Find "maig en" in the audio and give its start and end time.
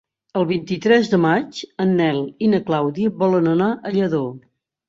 1.25-1.93